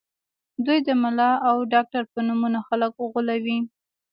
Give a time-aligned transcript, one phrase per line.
[0.65, 3.59] دوی د ملا او ډاکټر په نومونو خلک غولوي